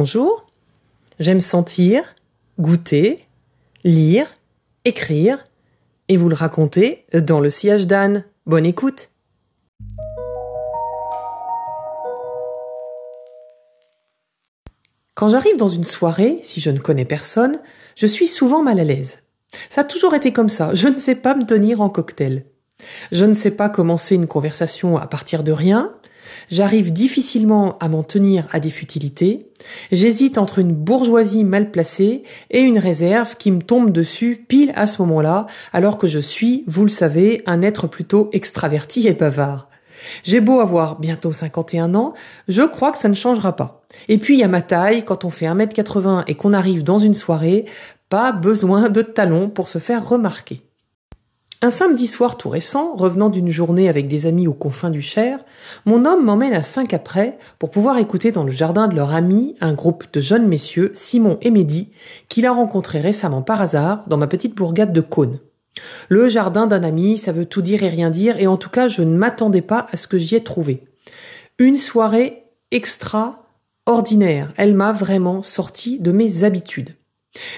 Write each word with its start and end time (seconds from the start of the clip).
Bonjour, 0.00 0.46
j'aime 1.18 1.40
sentir, 1.40 2.14
goûter, 2.60 3.26
lire, 3.82 4.32
écrire 4.84 5.44
et 6.06 6.16
vous 6.16 6.28
le 6.28 6.36
raconter 6.36 7.04
dans 7.12 7.40
le 7.40 7.50
sillage 7.50 7.88
d'Anne. 7.88 8.22
Bonne 8.46 8.64
écoute. 8.64 9.10
Quand 15.16 15.30
j'arrive 15.30 15.56
dans 15.56 15.66
une 15.66 15.82
soirée, 15.82 16.38
si 16.44 16.60
je 16.60 16.70
ne 16.70 16.78
connais 16.78 17.04
personne, 17.04 17.58
je 17.96 18.06
suis 18.06 18.28
souvent 18.28 18.62
mal 18.62 18.78
à 18.78 18.84
l'aise. 18.84 19.24
Ça 19.68 19.80
a 19.80 19.84
toujours 19.84 20.14
été 20.14 20.32
comme 20.32 20.48
ça, 20.48 20.74
je 20.74 20.86
ne 20.86 20.96
sais 20.96 21.16
pas 21.16 21.34
me 21.34 21.44
tenir 21.44 21.80
en 21.80 21.90
cocktail. 21.90 22.44
Je 23.10 23.24
ne 23.24 23.34
sais 23.34 23.50
pas 23.50 23.68
commencer 23.68 24.14
une 24.14 24.28
conversation 24.28 24.96
à 24.96 25.08
partir 25.08 25.42
de 25.42 25.50
rien, 25.50 25.92
J'arrive 26.50 26.92
difficilement 26.92 27.76
à 27.78 27.88
m'en 27.88 28.02
tenir 28.02 28.46
à 28.52 28.60
des 28.60 28.70
futilités. 28.70 29.46
J'hésite 29.92 30.38
entre 30.38 30.58
une 30.58 30.72
bourgeoisie 30.72 31.44
mal 31.44 31.70
placée 31.70 32.22
et 32.50 32.60
une 32.60 32.78
réserve 32.78 33.36
qui 33.36 33.50
me 33.50 33.62
tombe 33.62 33.92
dessus 33.92 34.44
pile 34.48 34.72
à 34.74 34.86
ce 34.86 35.02
moment-là, 35.02 35.46
alors 35.72 35.98
que 35.98 36.06
je 36.06 36.18
suis, 36.18 36.64
vous 36.66 36.84
le 36.84 36.90
savez, 36.90 37.42
un 37.46 37.62
être 37.62 37.86
plutôt 37.86 38.30
extraverti 38.32 39.06
et 39.06 39.14
bavard. 39.14 39.68
J'ai 40.22 40.40
beau 40.40 40.60
avoir 40.60 40.98
bientôt 40.98 41.32
51 41.32 41.94
ans, 41.94 42.14
je 42.46 42.62
crois 42.62 42.92
que 42.92 42.98
ça 42.98 43.08
ne 43.08 43.14
changera 43.14 43.56
pas. 43.56 43.82
Et 44.08 44.18
puis 44.18 44.34
il 44.34 44.40
y 44.40 44.44
a 44.44 44.48
ma 44.48 44.62
taille, 44.62 45.04
quand 45.04 45.24
on 45.24 45.30
fait 45.30 45.46
1m80 45.46 46.24
et 46.26 46.34
qu'on 46.34 46.52
arrive 46.52 46.84
dans 46.84 46.98
une 46.98 47.14
soirée, 47.14 47.64
pas 48.08 48.32
besoin 48.32 48.88
de 48.88 49.02
talons 49.02 49.50
pour 49.50 49.68
se 49.68 49.78
faire 49.78 50.08
remarquer. 50.08 50.62
Un 51.60 51.70
samedi 51.70 52.06
soir 52.06 52.36
tout 52.36 52.50
récent, 52.50 52.94
revenant 52.94 53.30
d'une 53.30 53.48
journée 53.48 53.88
avec 53.88 54.06
des 54.06 54.26
amis 54.26 54.46
aux 54.46 54.54
confins 54.54 54.90
du 54.90 55.02
Cher, 55.02 55.40
mon 55.86 56.04
homme 56.04 56.24
m'emmène 56.24 56.52
à 56.52 56.62
cinq 56.62 56.94
après 56.94 57.36
pour 57.58 57.72
pouvoir 57.72 57.98
écouter 57.98 58.30
dans 58.30 58.44
le 58.44 58.52
jardin 58.52 58.86
de 58.86 58.94
leur 58.94 59.12
ami 59.12 59.56
un 59.60 59.72
groupe 59.72 60.04
de 60.12 60.20
jeunes 60.20 60.46
messieurs, 60.46 60.92
Simon 60.94 61.36
et 61.42 61.50
Mehdi, 61.50 61.90
qu'il 62.28 62.46
a 62.46 62.52
rencontrés 62.52 63.00
récemment 63.00 63.42
par 63.42 63.60
hasard 63.60 64.04
dans 64.06 64.16
ma 64.16 64.28
petite 64.28 64.54
bourgade 64.54 64.92
de 64.92 65.00
Cône. 65.00 65.40
Le 66.08 66.28
jardin 66.28 66.68
d'un 66.68 66.84
ami, 66.84 67.18
ça 67.18 67.32
veut 67.32 67.46
tout 67.46 67.62
dire 67.62 67.82
et 67.82 67.88
rien 67.88 68.10
dire, 68.10 68.38
et 68.38 68.46
en 68.46 68.56
tout 68.56 68.70
cas 68.70 68.86
je 68.86 69.02
ne 69.02 69.16
m'attendais 69.16 69.62
pas 69.62 69.86
à 69.90 69.96
ce 69.96 70.06
que 70.06 70.16
j'y 70.16 70.36
ai 70.36 70.44
trouvé. 70.44 70.84
Une 71.58 71.76
soirée 71.76 72.44
extraordinaire, 72.70 74.52
elle 74.56 74.74
m'a 74.74 74.92
vraiment 74.92 75.42
sorti 75.42 75.98
de 75.98 76.12
mes 76.12 76.44
habitudes. 76.44 76.97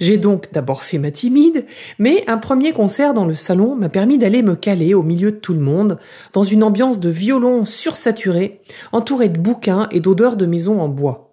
J'ai 0.00 0.18
donc 0.18 0.52
d'abord 0.52 0.82
fait 0.82 0.98
ma 0.98 1.10
timide, 1.10 1.66
mais 1.98 2.24
un 2.26 2.38
premier 2.38 2.72
concert 2.72 3.14
dans 3.14 3.24
le 3.26 3.34
salon 3.34 3.76
m'a 3.76 3.88
permis 3.88 4.18
d'aller 4.18 4.42
me 4.42 4.56
caler 4.56 4.94
au 4.94 5.02
milieu 5.02 5.32
de 5.32 5.36
tout 5.36 5.54
le 5.54 5.60
monde, 5.60 5.98
dans 6.32 6.44
une 6.44 6.62
ambiance 6.62 6.98
de 6.98 7.08
violon 7.08 7.64
sursaturé, 7.64 8.60
entouré 8.92 9.28
de 9.28 9.38
bouquins 9.38 9.88
et 9.90 10.00
d'odeurs 10.00 10.36
de 10.36 10.46
maison 10.46 10.80
en 10.80 10.88
bois. 10.88 11.26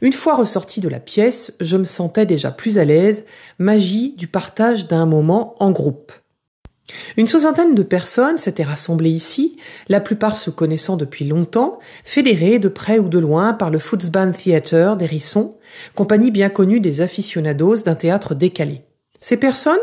Une 0.00 0.12
fois 0.12 0.34
ressorti 0.34 0.80
de 0.80 0.88
la 0.88 1.00
pièce, 1.00 1.54
je 1.60 1.76
me 1.76 1.84
sentais 1.84 2.26
déjà 2.26 2.50
plus 2.50 2.78
à 2.78 2.84
l'aise, 2.84 3.24
magie 3.58 4.14
du 4.16 4.26
partage 4.26 4.88
d'un 4.88 5.06
moment 5.06 5.54
en 5.62 5.70
groupe. 5.70 6.12
Une 7.16 7.26
soixantaine 7.26 7.74
de 7.74 7.82
personnes 7.82 8.38
s'étaient 8.38 8.64
rassemblées 8.64 9.10
ici, 9.10 9.56
la 9.88 10.00
plupart 10.00 10.36
se 10.36 10.50
connaissant 10.50 10.96
depuis 10.96 11.26
longtemps, 11.26 11.78
fédérées 12.04 12.58
de 12.58 12.68
près 12.68 12.98
ou 12.98 13.08
de 13.08 13.18
loin 13.18 13.52
par 13.52 13.70
le 13.70 13.78
Footsband 13.78 14.30
Theatre 14.30 14.96
d'Hérisson, 14.96 15.54
compagnie 15.94 16.30
bien 16.30 16.48
connue 16.48 16.80
des 16.80 17.00
aficionados 17.00 17.82
d'un 17.84 17.94
théâtre 17.94 18.34
décalé. 18.34 18.82
Ces 19.20 19.36
personnes, 19.36 19.78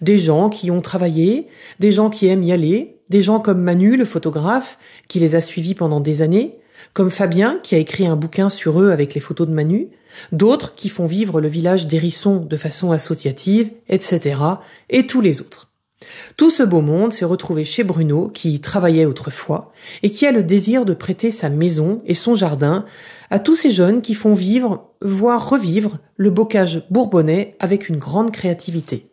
des 0.00 0.18
gens 0.18 0.48
qui 0.48 0.70
ont 0.70 0.80
travaillé, 0.80 1.46
des 1.78 1.92
gens 1.92 2.10
qui 2.10 2.26
aiment 2.26 2.42
y 2.42 2.52
aller, 2.52 2.96
des 3.10 3.22
gens 3.22 3.38
comme 3.38 3.62
Manu, 3.62 3.96
le 3.96 4.04
photographe, 4.04 4.78
qui 5.08 5.20
les 5.20 5.34
a 5.34 5.40
suivis 5.40 5.74
pendant 5.74 6.00
des 6.00 6.22
années, 6.22 6.52
comme 6.94 7.10
Fabien, 7.10 7.58
qui 7.62 7.74
a 7.74 7.78
écrit 7.78 8.06
un 8.06 8.16
bouquin 8.16 8.48
sur 8.48 8.80
eux 8.80 8.90
avec 8.90 9.14
les 9.14 9.20
photos 9.20 9.46
de 9.46 9.52
Manu, 9.52 9.88
d'autres 10.32 10.74
qui 10.74 10.88
font 10.88 11.06
vivre 11.06 11.40
le 11.40 11.48
village 11.48 11.86
d'Hérisson 11.86 12.36
de 12.36 12.56
façon 12.56 12.92
associative, 12.92 13.70
etc., 13.88 14.36
et 14.88 15.06
tous 15.06 15.20
les 15.20 15.40
autres. 15.40 15.67
Tout 16.36 16.50
ce 16.50 16.62
beau 16.62 16.80
monde 16.80 17.12
s'est 17.12 17.24
retrouvé 17.24 17.64
chez 17.64 17.84
Bruno, 17.84 18.28
qui 18.28 18.52
y 18.52 18.60
travaillait 18.60 19.06
autrefois, 19.06 19.72
et 20.02 20.10
qui 20.10 20.26
a 20.26 20.32
le 20.32 20.42
désir 20.42 20.84
de 20.84 20.94
prêter 20.94 21.30
sa 21.30 21.48
maison 21.48 22.02
et 22.06 22.14
son 22.14 22.34
jardin 22.34 22.84
à 23.30 23.38
tous 23.38 23.54
ces 23.54 23.70
jeunes 23.70 24.02
qui 24.02 24.14
font 24.14 24.34
vivre, 24.34 24.90
voire 25.02 25.48
revivre, 25.48 25.98
le 26.16 26.30
bocage 26.30 26.86
bourbonnais 26.90 27.56
avec 27.60 27.88
une 27.88 27.98
grande 27.98 28.30
créativité. 28.30 29.08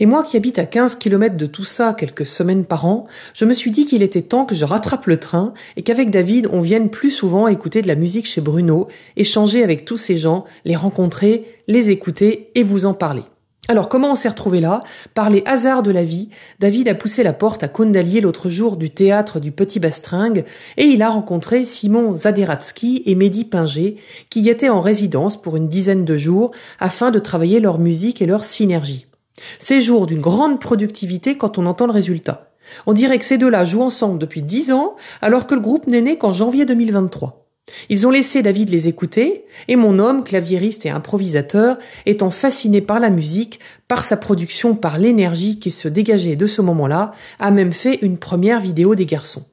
Et 0.00 0.06
moi 0.06 0.22
qui 0.22 0.36
habite 0.36 0.58
à 0.58 0.66
15 0.66 0.96
kilomètres 0.96 1.36
de 1.36 1.46
tout 1.46 1.64
ça 1.64 1.94
quelques 1.94 2.26
semaines 2.26 2.64
par 2.64 2.84
an, 2.86 3.06
je 3.32 3.44
me 3.44 3.54
suis 3.54 3.70
dit 3.70 3.84
qu'il 3.84 4.02
était 4.02 4.22
temps 4.22 4.44
que 4.44 4.54
je 4.54 4.64
rattrape 4.64 5.06
le 5.06 5.18
train 5.18 5.54
et 5.76 5.82
qu'avec 5.82 6.10
David 6.10 6.48
on 6.52 6.60
vienne 6.60 6.90
plus 6.90 7.10
souvent 7.10 7.48
écouter 7.48 7.82
de 7.82 7.88
la 7.88 7.94
musique 7.94 8.26
chez 8.26 8.40
Bruno, 8.40 8.88
échanger 9.16 9.62
avec 9.62 9.84
tous 9.84 9.96
ces 9.96 10.16
gens, 10.16 10.44
les 10.64 10.76
rencontrer, 10.76 11.44
les 11.68 11.90
écouter 11.90 12.50
et 12.54 12.62
vous 12.62 12.86
en 12.86 12.94
parler. 12.94 13.22
Alors 13.66 13.88
comment 13.88 14.12
on 14.12 14.14
s'est 14.14 14.28
retrouvé 14.28 14.60
là? 14.60 14.82
Par 15.14 15.30
les 15.30 15.42
hasards 15.46 15.82
de 15.82 15.90
la 15.90 16.04
vie, 16.04 16.28
David 16.60 16.86
a 16.88 16.94
poussé 16.94 17.22
la 17.22 17.32
porte 17.32 17.62
à 17.62 17.68
Condalier 17.68 18.20
l'autre 18.20 18.50
jour 18.50 18.76
du 18.76 18.90
théâtre 18.90 19.40
du 19.40 19.52
Petit 19.52 19.80
Bastringue 19.80 20.44
et 20.76 20.84
il 20.84 21.00
a 21.00 21.08
rencontré 21.08 21.64
Simon 21.64 22.14
Zaderatsky 22.14 23.02
et 23.06 23.14
Mehdi 23.14 23.46
Pinger 23.46 23.96
qui 24.28 24.42
y 24.42 24.50
étaient 24.50 24.68
en 24.68 24.82
résidence 24.82 25.40
pour 25.40 25.56
une 25.56 25.68
dizaine 25.68 26.04
de 26.04 26.16
jours 26.18 26.50
afin 26.78 27.10
de 27.10 27.18
travailler 27.18 27.58
leur 27.58 27.78
musique 27.78 28.20
et 28.20 28.26
leur 28.26 28.44
synergie. 28.44 29.06
Ces 29.58 29.80
jours 29.80 30.06
d'une 30.06 30.20
grande 30.20 30.60
productivité 30.60 31.36
quand 31.36 31.58
on 31.58 31.66
entend 31.66 31.86
le 31.86 31.92
résultat. 31.92 32.50
On 32.86 32.92
dirait 32.92 33.18
que 33.18 33.24
ces 33.24 33.38
deux-là 33.38 33.64
jouent 33.64 33.82
ensemble 33.82 34.18
depuis 34.18 34.42
dix 34.42 34.72
ans, 34.72 34.96
alors 35.20 35.46
que 35.46 35.54
le 35.54 35.60
groupe 35.60 35.86
n'est 35.86 36.02
né 36.02 36.16
qu'en 36.18 36.32
janvier 36.32 36.64
2023. 36.64 37.44
Ils 37.88 38.06
ont 38.06 38.10
laissé 38.10 38.42
David 38.42 38.70
les 38.70 38.88
écouter, 38.88 39.44
et 39.68 39.76
mon 39.76 39.98
homme, 39.98 40.22
claviériste 40.22 40.84
et 40.84 40.90
improvisateur, 40.90 41.78
étant 42.04 42.30
fasciné 42.30 42.80
par 42.80 43.00
la 43.00 43.10
musique, 43.10 43.58
par 43.88 44.04
sa 44.04 44.16
production, 44.16 44.74
par 44.74 44.98
l'énergie 44.98 45.58
qui 45.58 45.70
se 45.70 45.88
dégageait 45.88 46.36
de 46.36 46.46
ce 46.46 46.62
moment-là, 46.62 47.12
a 47.38 47.50
même 47.50 47.72
fait 47.72 47.98
une 48.02 48.18
première 48.18 48.60
vidéo 48.60 48.94
des 48.94 49.06
garçons. 49.06 49.46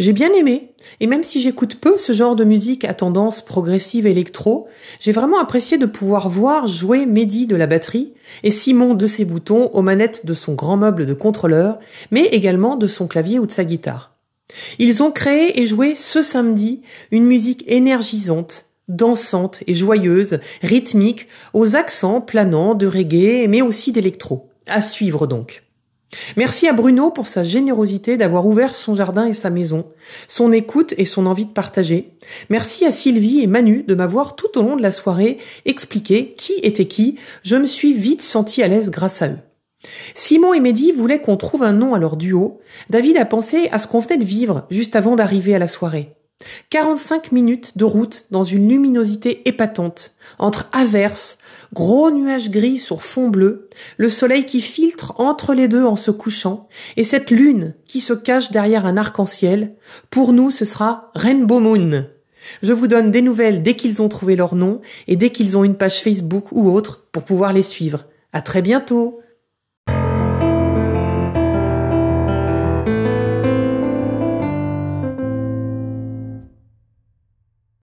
J'ai 0.00 0.14
bien 0.14 0.32
aimé, 0.32 0.70
et 1.00 1.06
même 1.06 1.22
si 1.22 1.42
j'écoute 1.42 1.76
peu 1.76 1.98
ce 1.98 2.14
genre 2.14 2.34
de 2.34 2.44
musique 2.44 2.86
à 2.86 2.94
tendance 2.94 3.42
progressive 3.42 4.06
électro, 4.06 4.66
j'ai 4.98 5.12
vraiment 5.12 5.38
apprécié 5.38 5.76
de 5.76 5.84
pouvoir 5.84 6.30
voir 6.30 6.66
jouer 6.66 7.04
Mehdi 7.04 7.46
de 7.46 7.54
la 7.54 7.66
batterie 7.66 8.14
et 8.42 8.50
Simon 8.50 8.94
de 8.94 9.06
ses 9.06 9.26
boutons 9.26 9.66
aux 9.74 9.82
manettes 9.82 10.24
de 10.24 10.32
son 10.32 10.54
grand 10.54 10.78
meuble 10.78 11.04
de 11.04 11.12
contrôleur, 11.12 11.78
mais 12.10 12.24
également 12.24 12.76
de 12.76 12.86
son 12.86 13.08
clavier 13.08 13.38
ou 13.38 13.44
de 13.44 13.52
sa 13.52 13.64
guitare. 13.64 14.14
Ils 14.78 15.02
ont 15.02 15.10
créé 15.10 15.60
et 15.60 15.66
joué 15.66 15.94
ce 15.94 16.22
samedi 16.22 16.80
une 17.10 17.26
musique 17.26 17.62
énergisante, 17.66 18.68
dansante 18.88 19.62
et 19.66 19.74
joyeuse, 19.74 20.40
rythmique, 20.62 21.28
aux 21.52 21.76
accents 21.76 22.22
planants 22.22 22.74
de 22.74 22.86
reggae 22.86 23.46
mais 23.50 23.60
aussi 23.60 23.92
d'électro. 23.92 24.48
À 24.66 24.80
suivre 24.80 25.26
donc. 25.26 25.62
Merci 26.36 26.66
à 26.66 26.72
Bruno 26.72 27.10
pour 27.10 27.28
sa 27.28 27.44
générosité 27.44 28.16
d'avoir 28.16 28.46
ouvert 28.46 28.74
son 28.74 28.94
jardin 28.94 29.26
et 29.26 29.32
sa 29.32 29.50
maison, 29.50 29.86
son 30.26 30.52
écoute 30.52 30.94
et 30.98 31.04
son 31.04 31.26
envie 31.26 31.46
de 31.46 31.52
partager. 31.52 32.16
Merci 32.48 32.84
à 32.84 32.90
Sylvie 32.90 33.40
et 33.40 33.46
Manu 33.46 33.84
de 33.86 33.94
m'avoir 33.94 34.34
tout 34.34 34.58
au 34.58 34.62
long 34.62 34.76
de 34.76 34.82
la 34.82 34.90
soirée 34.90 35.38
expliqué 35.66 36.34
qui 36.36 36.54
était 36.62 36.86
qui. 36.86 37.16
Je 37.42 37.56
me 37.56 37.66
suis 37.66 37.92
vite 37.92 38.22
senti 38.22 38.62
à 38.62 38.68
l'aise 38.68 38.90
grâce 38.90 39.22
à 39.22 39.28
eux. 39.28 39.38
Simon 40.14 40.52
et 40.52 40.60
Mehdi 40.60 40.92
voulaient 40.92 41.20
qu'on 41.20 41.36
trouve 41.36 41.62
un 41.62 41.72
nom 41.72 41.94
à 41.94 41.98
leur 41.98 42.16
duo. 42.16 42.60
David 42.90 43.16
a 43.16 43.24
pensé 43.24 43.68
à 43.72 43.78
ce 43.78 43.86
qu'on 43.86 44.00
venait 44.00 44.18
de 44.18 44.24
vivre 44.24 44.66
juste 44.70 44.96
avant 44.96 45.16
d'arriver 45.16 45.54
à 45.54 45.58
la 45.58 45.68
soirée. 45.68 46.12
45 46.70 47.32
minutes 47.32 47.76
de 47.76 47.84
route 47.84 48.26
dans 48.30 48.44
une 48.44 48.68
luminosité 48.68 49.48
épatante, 49.48 50.14
entre 50.38 50.68
averses, 50.72 51.38
gros 51.72 52.10
nuages 52.10 52.50
gris 52.50 52.78
sur 52.78 53.02
fond 53.02 53.28
bleu, 53.28 53.68
le 53.96 54.08
soleil 54.08 54.44
qui 54.44 54.60
filtre 54.60 55.12
entre 55.18 55.54
les 55.54 55.68
deux 55.68 55.84
en 55.84 55.96
se 55.96 56.10
couchant, 56.10 56.68
et 56.96 57.04
cette 57.04 57.30
lune 57.30 57.74
qui 57.86 58.00
se 58.00 58.12
cache 58.12 58.50
derrière 58.50 58.86
un 58.86 58.96
arc-en-ciel, 58.96 59.74
pour 60.10 60.32
nous 60.32 60.50
ce 60.50 60.64
sera 60.64 61.10
Rainbow 61.14 61.60
Moon. 61.60 62.06
Je 62.62 62.72
vous 62.72 62.86
donne 62.86 63.10
des 63.10 63.22
nouvelles 63.22 63.62
dès 63.62 63.74
qu'ils 63.74 64.00
ont 64.00 64.08
trouvé 64.08 64.34
leur 64.36 64.54
nom 64.54 64.80
et 65.06 65.16
dès 65.16 65.30
qu'ils 65.30 65.56
ont 65.56 65.64
une 65.64 65.76
page 65.76 66.00
Facebook 66.00 66.52
ou 66.52 66.70
autre 66.70 67.04
pour 67.12 67.24
pouvoir 67.24 67.52
les 67.52 67.62
suivre. 67.62 68.06
À 68.32 68.40
très 68.40 68.62
bientôt! 68.62 69.20